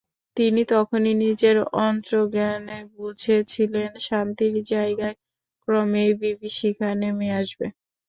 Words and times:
তিনি 0.37 0.61
তখনই 0.71 1.13
নিজের 1.23 1.57
অন্তর্জ্ঞানে 1.81 2.77
বুঝেছিলেন, 2.93 3.89
শান্তির 4.07 4.53
জায়গায় 4.71 5.15
ক্রমেই 5.63 6.11
বিভীষিকা 6.21 6.87
নেমে 7.01 7.27
আসবে। 7.39 7.67